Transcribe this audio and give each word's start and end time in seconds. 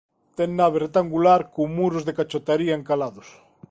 Ten 0.37 0.49
nave 0.59 0.77
rectangular 0.85 1.41
con 1.55 1.67
muros 1.77 2.03
de 2.07 2.15
cachotaría 2.19 2.73
encalados. 2.79 3.27